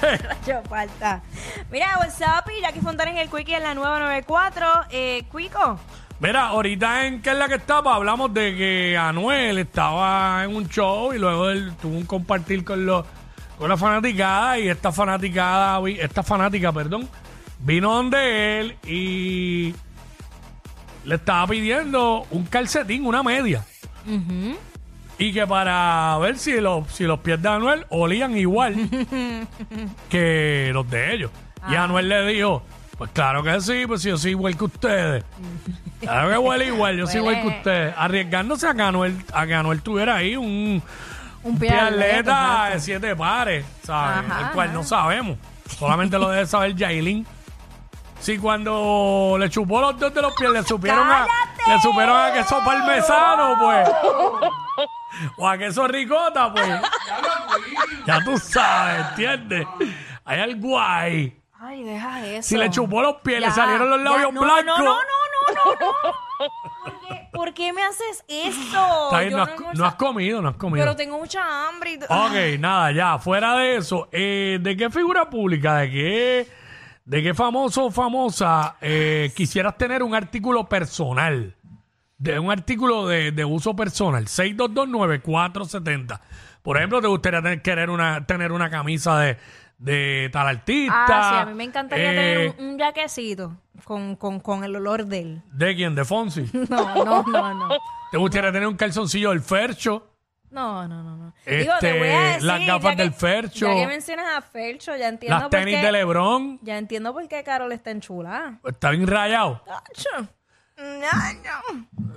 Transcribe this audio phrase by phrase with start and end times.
[0.46, 1.22] Yo falta.
[1.70, 4.66] Mira, WhatsApp y Jackie Fontana en el Quickie en la nueva 94.
[4.90, 5.78] Eh, Quico.
[6.20, 10.68] Mira, ahorita en qué es la que estaba, hablamos de que Anuel estaba en un
[10.68, 13.06] show y luego él tuvo un compartir con los
[13.56, 17.06] con la fanaticada y esta fanaticada, esta fanática, perdón,
[17.58, 19.74] vino donde él y
[21.04, 23.62] le estaba pidiendo un calcetín, una media.
[25.20, 28.74] Y que para ver si los, si los pies de Anuel olían igual
[30.08, 31.30] que los de ellos.
[31.68, 32.62] Y Anuel le dijo,
[32.96, 35.24] pues claro que sí, pues yo soy igual que ustedes.
[36.00, 37.94] Claro que huele igual, yo soy igual que ustedes.
[37.94, 40.82] Arriesgándose a que Anuel, a que Anuel tuviera ahí un,
[41.42, 44.30] Un pie atleta, de siete pares, ¿sabes?
[44.30, 44.78] Ajá, el cual ajá.
[44.78, 45.36] no sabemos.
[45.78, 47.26] Solamente lo debe saber Yailin.
[48.18, 51.26] Si cuando le chupó los dos de los pies le supieron a,
[51.68, 53.88] le supieron a queso parmesano, pues.
[55.36, 56.68] o a queso ricota, pues.
[58.06, 59.66] ya tú sabes, ¿entiendes?
[60.24, 61.36] Hay algo ahí.
[61.62, 62.48] Ay, deja eso.
[62.48, 64.64] Si le chupó los pies, le Ya, salieron los ya, labios no, blancos.
[64.66, 66.46] No, no, no, no, no, no.
[66.82, 69.04] ¿Por qué, por qué me haces esto?
[69.04, 70.84] Está bien, Yo no, has, no co- almuerzo- no has comido, no has comido.
[70.84, 71.92] Pero tengo mucha hambre.
[71.92, 76.48] y Ok, nada, ya, fuera de eso, eh, ¿de qué figura pública, de qué,
[77.04, 81.54] de qué famoso o famosa eh, quisieras tener un artículo personal?
[82.20, 86.20] De un artículo de, de uso personal, 6229470.
[86.62, 89.38] Por ejemplo, ¿te gustaría tener, querer una, tener una camisa de,
[89.78, 90.94] de tal artista?
[91.06, 94.76] Ah, sí, a mí me encantaría Eh, tener un, un jaquecito con, con, con el
[94.76, 95.42] olor de él.
[95.52, 95.94] ¿De quién?
[95.94, 96.44] ¿De Fonsi?
[96.68, 97.68] No, no, no, no.
[98.10, 100.06] ¿Te gustaría tener un calzoncillo del Fercho?
[100.50, 101.34] No, no, no, no.
[101.46, 103.66] Este, voy a decir, las gafas que- del Fercho.
[103.68, 105.86] Ya que mencionas a Fercho, ya entiendo ¿Las por tenis qué.
[105.86, 106.58] de Lebrón?
[106.62, 108.58] Ya entiendo por qué Carol está enchulada.
[108.64, 109.62] Está bien rayado.
[109.64, 110.28] Tacho.
[110.80, 111.10] No, no.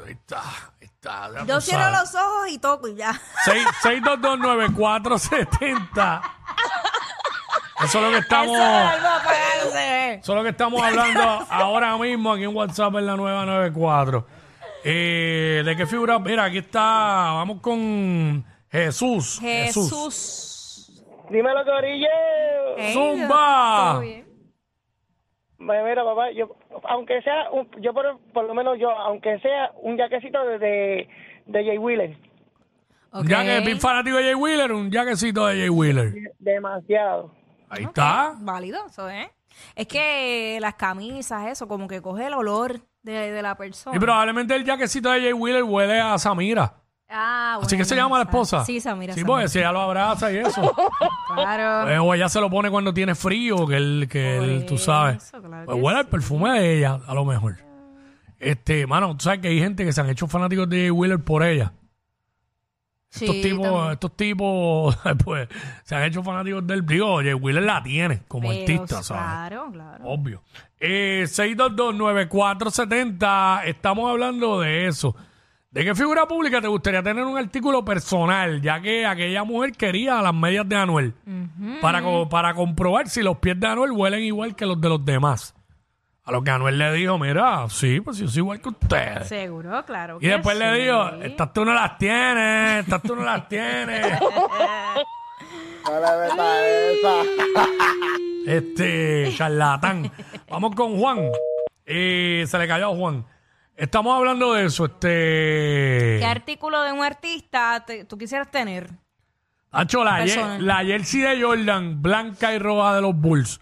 [0.05, 1.29] Ahí está, ahí está.
[1.33, 1.99] ya Yo tú cierro sabes.
[1.99, 3.19] los ojos y toco y ya.
[3.45, 6.21] Seis- 6229470.
[7.83, 8.55] Eso es lo que estamos.
[8.55, 10.13] Eso es algo apagarse.
[10.13, 14.25] Eso es lo que estamos hablando ahora mismo aquí en WhatsApp en la 994.
[14.85, 16.17] Eh, ¿De qué figura?
[16.19, 16.79] Mira, aquí está.
[16.81, 19.39] Vamos con Jesús.
[19.41, 21.03] Jesús.
[21.29, 22.07] Dímelo, Corillo.
[22.77, 23.89] Ey, Zumba.
[23.93, 24.25] todo bien.
[25.63, 26.55] Mira, papá, yo,
[26.89, 31.07] aunque sea, un- yo por, por lo menos yo, aunque sea un jaquecito de, de,
[31.45, 32.17] de Jay Wheeler.
[33.13, 36.13] Un jaque, bien fanático de Jay Wheeler, un jaquecito de Jay Wheeler.
[36.39, 37.31] Demasiado.
[37.69, 38.33] Ahí está.
[38.39, 39.27] Válido, eso es.
[39.75, 43.95] Es que las camisas, eso, como que coge el olor de, de la persona.
[43.95, 46.73] Y probablemente el jaquecito de Jay Wheeler huele a Samira.
[47.09, 48.65] Ah, Así que se llama la esposa.
[48.65, 49.13] Sí, Samira.
[49.13, 49.35] Sí, Samira.
[49.35, 50.73] porque si ella lo abraza y eso.
[51.35, 51.89] Claro.
[51.89, 54.77] Eh, o ella se lo pone cuando tiene frío, que él, que Por él, tú
[54.77, 55.23] sabes.
[55.23, 57.57] eso, claro Pues que huele al perfume de ella, a lo mejor.
[58.39, 61.43] Este, mano, tú sabes que hay gente que se han hecho fanáticos de Wheeler por
[61.43, 61.71] ella.
[63.09, 63.91] Sí, estos tipos, también.
[63.93, 65.47] estos tipos, pues,
[65.83, 69.23] se han hecho fanáticos del Digo, Jay Wheeler la tiene como Pero, artista, ¿sabes?
[69.23, 70.03] Claro, claro.
[70.05, 70.41] Obvio.
[70.79, 75.15] Eh, 6229470, estamos hablando de eso.
[75.73, 78.61] ¿De qué figura pública te gustaría tener un artículo personal?
[78.61, 81.13] Ya que aquella mujer quería las medias de Anuel.
[81.81, 85.03] para, co- para comprobar si los pies de Anuel huelen igual que los de los
[85.03, 85.55] demás.
[86.25, 89.27] A lo que Anuel le dijo, mira, sí, pues yo soy igual que ustedes.
[89.27, 90.17] Seguro, claro.
[90.17, 90.81] Y que después le sí.
[90.83, 94.21] dijo, estas tú no las tienes, estas tú no las tienes.
[94.21, 96.63] No le metas
[96.93, 97.65] esa.
[98.45, 100.11] Este, charlatán.
[100.49, 101.19] Vamos con Juan.
[101.85, 103.25] Eh, se le cayó a Juan.
[103.75, 104.85] Estamos hablando de eso.
[104.85, 106.17] Este.
[106.19, 108.89] ¿Qué artículo de un artista te- tú quisieras tener?
[109.71, 113.59] Hacho, la, ye- la jersey de Jordan, blanca y roja de los Bulls.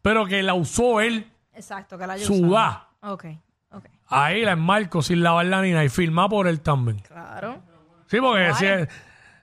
[0.00, 2.88] Pero que la usó él, Exacto, que la haya sudá.
[3.02, 3.14] usado.
[3.14, 3.24] Ok,
[3.72, 3.84] ok.
[4.08, 6.98] Ahí la enmarco sin lavarla ni nada y firmada por él también.
[7.00, 7.60] Claro.
[8.06, 8.88] Sí, porque si es-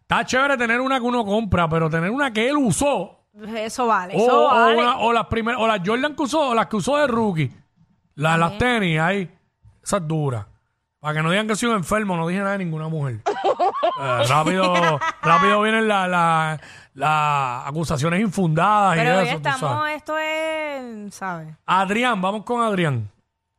[0.01, 3.19] está chévere tener una que uno compra, pero tener una que él usó.
[3.55, 4.77] Eso vale, O, eso o vale.
[4.77, 7.51] una- o las primeras, o las Jordan que usó, o las que usó de rookie.
[8.15, 9.29] La- las tenis ahí.
[9.83, 10.45] Esas duras.
[10.99, 13.19] Para que no digan que soy un enfermo, no dije nada de ninguna mujer.
[14.01, 16.59] Eh, rápido, rápido vienen las la,
[16.93, 19.31] las acusaciones infundadas Pero y hoy eso.
[19.31, 19.95] tú estamos, sabes.
[19.97, 21.55] esto es, ¿sabes?
[21.65, 23.09] Adrián, vamos con Adrián.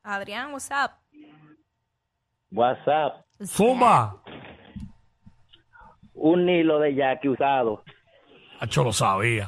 [0.02, 0.92] Adrián, what's up?
[2.50, 4.16] WhatsApp, Zumba.
[6.14, 7.82] un hilo de Jackie usado.
[8.60, 9.46] Acho, lo sabía.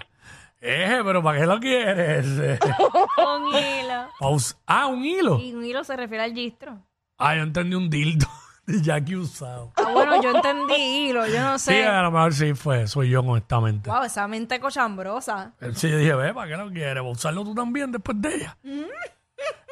[0.65, 2.25] Eh, pero ¿para qué lo quieres?
[2.39, 2.59] Eh,
[3.19, 4.09] Un hilo.
[4.21, 5.39] paus- ah, un hilo.
[5.41, 6.79] Y un hilo se refiere al gistro.
[7.19, 8.27] Ah, yo entendí un dildo
[8.67, 9.73] de Jackie usado.
[9.77, 10.75] Ah, bueno, yo entendí
[11.09, 11.85] hilo, yo no Sí, sé.
[11.87, 13.91] a lo mejor sí fue, soy yo honestamente.
[13.91, 15.53] Wow, esa mente cochambrosa.
[15.61, 17.03] Él Sí, dije, ve, ¿para qué lo quieres?
[17.03, 18.57] ¿Vas a usarlo tú también después de ella?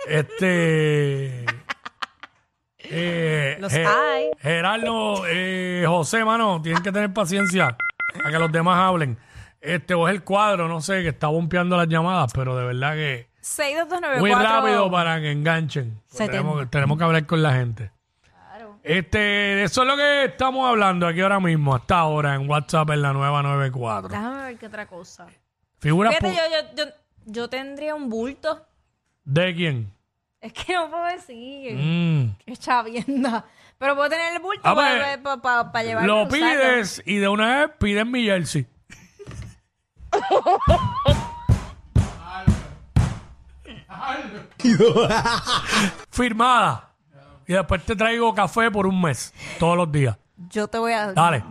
[0.09, 1.45] este...
[2.79, 4.31] eh, Los Ge- hay.
[4.41, 7.77] Gerardo, eh, José, mano, tienen que tener paciencia
[8.25, 9.17] a que los demás hablen.
[9.61, 12.95] Este, o es el cuadro, no sé, que está bompeando las llamadas, pero de verdad
[12.95, 14.21] que 62294.
[14.21, 16.01] muy rápido para que enganchen.
[16.09, 16.33] Pues 70.
[16.33, 17.91] tenemos, que- tenemos que hablar con la gente.
[18.83, 22.89] Este, de eso es lo que estamos hablando aquí ahora mismo, hasta ahora, en WhatsApp
[22.91, 24.09] en la nueva 94.
[24.09, 25.27] Déjame ver qué otra cosa.
[25.81, 26.93] Figuras Fíjate, pu- yo, yo, yo,
[27.27, 28.67] yo tendría un bulto.
[29.25, 29.93] de quién.
[30.41, 31.75] Es que no puedo decir.
[31.77, 32.37] Mm.
[32.47, 33.45] Qué chavienda.
[33.77, 35.39] Pero puedo tener el bulto Ah, para, pues,
[35.71, 38.67] para, llevar Lo pides y de una vez pides mi jersey.
[46.11, 46.91] Firmada.
[47.47, 50.17] Y después te traigo café por un mes, todos los días.
[50.49, 51.13] Yo te voy a.
[51.13, 51.45] Dale.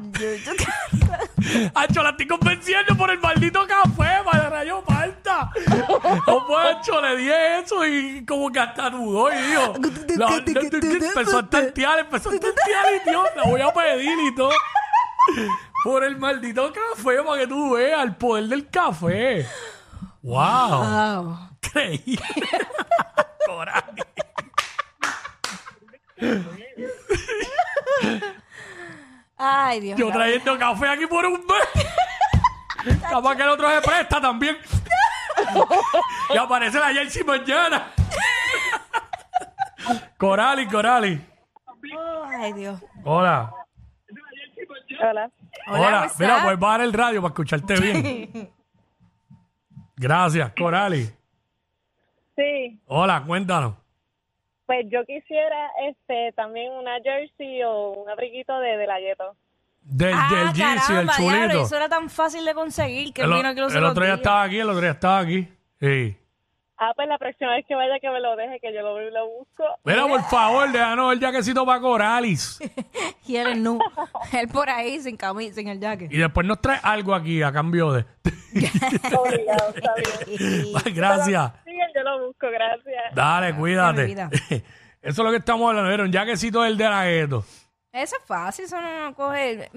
[1.94, 5.52] Yo, la estoy convenciendo por el maldito café, para rayo falta.
[6.26, 9.74] No puedo, Ancho, le di eso y como que hasta dudó y dijo.
[11.08, 14.52] empezó a tantear, empezó a tantear y Dios, la voy a pedir y todo.
[15.84, 19.46] Por el maldito café, para que tú veas el poder del café.
[20.22, 20.84] ¡Wow!
[20.84, 21.50] Wow.
[21.64, 22.22] Increíble.
[23.46, 24.04] Coraje.
[29.38, 30.14] Ay, Dios Yo mío.
[30.16, 33.00] trayendo café aquí por un mes.
[33.10, 34.58] Capaz que el otro se presta también.
[36.34, 37.92] y aparece la jersey mañana.
[40.18, 41.26] Corali, Corali.
[42.40, 42.80] Ay, Dios.
[43.06, 43.54] Hola.
[45.02, 45.30] Hola.
[45.68, 48.50] Hola, Mira, pues bajar el radio para escucharte bien.
[49.96, 51.10] Gracias, Corali.
[52.36, 53.76] Sí, Hola, cuéntanos.
[54.66, 59.36] pues yo quisiera este también una jersey o un abriguito de, de la gueto.
[59.82, 61.66] Del, Ah, del jersey, el caramba, diablo, chulito.
[61.66, 64.14] eso era tan fácil de conseguir que El, vino aquí los el otros otro día
[64.14, 64.20] días.
[64.20, 65.48] estaba aquí, el otro día estaba aquí.
[65.80, 66.18] Sí.
[66.82, 69.28] Ah, pues la próxima vez que vaya que me lo deje, que yo lo, lo
[69.28, 69.66] busco.
[69.84, 72.58] Mira, por favor, déjanos el jaquecito para Coralis.
[73.28, 73.80] Y él no.
[74.32, 76.10] él por ahí sin camisa, sin el jacket.
[76.10, 78.06] Y después nos trae algo aquí a cambio de.
[79.18, 80.74] Obligado, está bien.
[80.96, 81.52] Gracias.
[81.66, 83.14] Siguen, yo lo busco, gracias.
[83.14, 84.06] Dale, cuídate.
[85.02, 85.92] Eso es lo que estamos hablando.
[85.92, 87.44] Era un jaquecito del de la gueto.
[87.92, 89.72] Eso es fácil, eso no coge.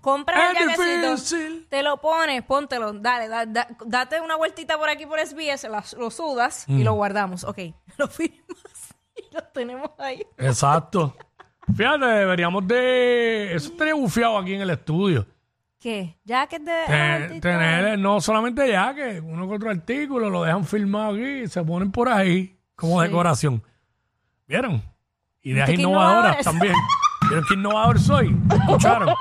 [0.00, 5.06] Compras el jaquecito, te lo pones, póntelo, dale, da- da- date una vueltita por aquí
[5.06, 5.64] por SBS,
[5.98, 6.78] lo sudas Mm.
[6.80, 7.42] y lo guardamos.
[7.42, 7.58] Ok,
[7.98, 10.24] lo firmas y lo tenemos ahí.
[10.36, 11.16] Exacto.
[11.76, 13.54] Fíjate, deberíamos de.
[13.54, 15.26] Eso estaría bufiado aquí en el estudio.
[15.80, 16.16] ¿Qué?
[16.24, 16.84] Jacket de.
[16.86, 17.48] Te- artista?
[17.50, 21.90] tener, no solamente que uno que otro artículo lo dejan filmado aquí y se ponen
[21.90, 23.08] por ahí como Sí.
[23.08, 23.62] decoración.
[24.46, 24.82] ¿Vieron?
[25.42, 26.44] Ideas ¿Viste qué innovadoras innovadores?
[26.44, 26.74] también.
[27.28, 28.36] ¿Vieron qué innovador soy?
[28.50, 29.14] ¿Escucharon?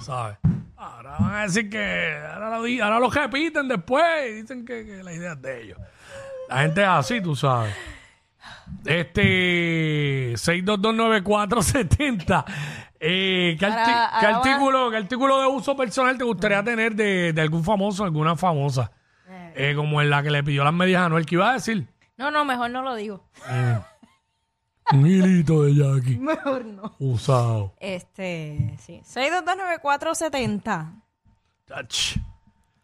[0.00, 0.36] ¿Sabes?
[0.76, 5.02] Ahora van a decir que ahora lo, ahora lo repiten después y dicen que, que
[5.04, 5.78] la idea es de ellos.
[6.48, 7.72] La gente es así, tú sabes.
[8.84, 12.44] Este 6229470.
[13.04, 17.32] Eh, ¿qué, arti- ahora qué artículo, ¿Qué artículo de uso personal te gustaría tener de,
[17.32, 18.90] de algún famoso, alguna famosa?
[19.54, 21.26] Eh, como en la que le pidió las medias a Anuel.
[21.26, 21.86] ¿Qué iba a decir?
[22.16, 23.24] No, no, mejor no lo digo.
[24.92, 26.94] Un hilito de Jackie Mejor no.
[26.98, 27.72] usado.
[27.80, 29.00] Este, sí.
[29.04, 31.02] 6229470.
[31.74, 32.16] Ach,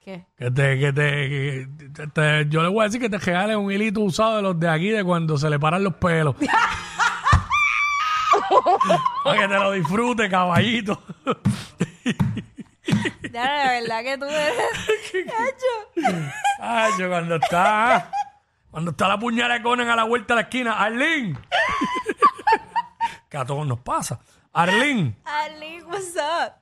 [0.03, 0.25] ¿Qué?
[0.39, 3.59] Que te, que te, que te- te- yo le voy a decir que te regalen
[3.59, 6.35] un hilito usado de los de aquí de cuando se le paran los pelos.
[9.25, 11.03] Para que te lo disfrute, caballito.
[13.31, 14.55] Ya, la verdad que tú eres.
[16.59, 18.11] Ay, yo cuando está.
[18.71, 20.73] Cuando está la puñalada de Conan a la vuelta de la esquina.
[20.83, 21.37] Arlene.
[23.39, 24.21] Que a todos nos pasa.
[24.53, 25.15] Arlene.
[25.25, 26.55] Ali, what's up?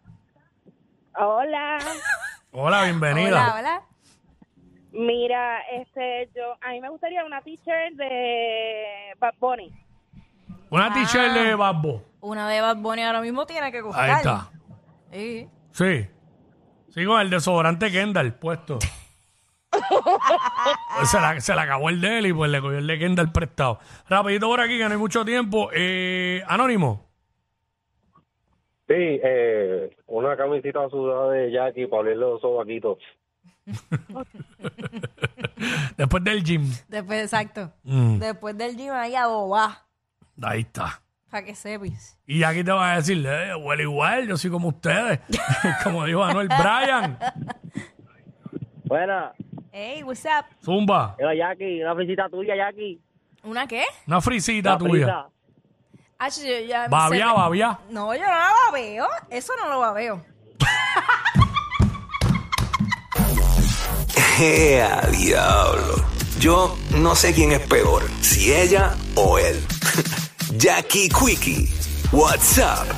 [1.19, 1.79] Hola.
[2.53, 3.29] Hola, bienvenida.
[3.29, 3.83] Hola, hola.
[4.93, 9.73] Mira, este, yo, a mí me gustaría una t-shirt de Bad Bunny.
[10.71, 12.03] Una t-shirt de Babbo.
[12.21, 14.11] Una de Bad Bunny ahora mismo tiene que costar.
[14.11, 14.51] Ahí está.
[15.13, 15.49] Sí.
[15.73, 16.11] Sí.
[16.91, 18.79] Sí, con el desodorante Kendall puesto.
[21.05, 23.33] Se, la, se la acabó el de él y pues le cogió el de Kendall
[23.33, 23.79] prestado.
[24.09, 25.69] Rapidito por aquí, que no hay mucho tiempo.
[25.73, 27.07] Eh, Anónimo.
[28.89, 32.99] Sí, eh, una camisita sudada de Jackie para abrirle los sobaquitos.
[35.97, 36.71] Después del gym.
[36.89, 37.73] Después, exacto.
[37.83, 39.87] Mm, Después del gym ahí a boba.
[40.43, 41.03] ahí está.
[41.31, 42.19] Para que sepas.
[42.27, 45.21] Y aquí te va a decir, eh, huele igual, yo soy como ustedes.
[45.85, 46.49] como dijo Anuel.
[46.49, 47.19] Brian,
[48.85, 49.33] Buena,
[49.79, 50.47] Hey, what's up?
[50.65, 51.15] Zumba.
[51.19, 52.99] era Jackie, una frisita tuya, Jackie.
[53.45, 53.85] ¿Una qué?
[54.07, 55.07] Una frisita La tuya.
[55.07, 55.29] frisa.
[56.19, 57.79] Ah, yo ya Babia, se- babia.
[57.91, 59.07] No, yo no la babeo.
[59.29, 60.25] Eso no lo babeo.
[64.41, 66.03] ¡Ea, diablo!
[66.41, 69.63] Yo no sé quién es peor, si ella o él.
[70.57, 71.69] Jackie Quickie,
[72.13, 72.89] WhatsApp